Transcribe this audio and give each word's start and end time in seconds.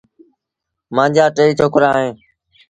مآݩجآ 0.95 1.25
ٽي 1.35 1.45
ڇوڪرآ 1.57 1.89
اوهيݩ۔ 1.95 2.15